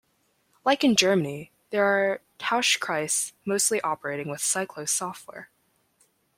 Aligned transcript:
Like 0.65 0.83
in 0.83 0.95
Germany 0.95 1.51
there 1.69 1.85
are 1.85 2.21
Tauschkreise 2.39 3.33
mostly 3.45 3.79
operating 3.81 4.29
with 4.29 4.41
Cyclos 4.41 4.89
Software. 4.89 5.51